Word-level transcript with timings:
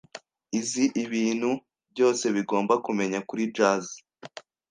Izi 0.59 0.85
ibintu 1.03 1.49
byose 1.91 2.25
bigomba 2.35 2.73
kumenya 2.85 3.19
kuri 3.27 3.43
jazz. 3.55 3.85